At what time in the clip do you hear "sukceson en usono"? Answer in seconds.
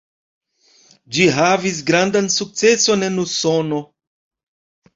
2.37-3.85